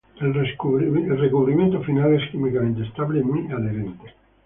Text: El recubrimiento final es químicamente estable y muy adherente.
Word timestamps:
El 0.19 0.33
recubrimiento 0.33 1.79
final 1.83 2.15
es 2.19 2.27
químicamente 2.31 2.81
estable 2.81 3.19
y 3.19 3.23
muy 3.23 3.51
adherente. 3.53 4.15